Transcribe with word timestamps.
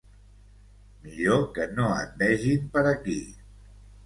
Millor 1.03 1.43
que 1.59 1.67
no 1.81 1.91
et 1.99 2.17
vegin 2.23 2.65
per 2.79 2.85
aquí. 2.95 3.21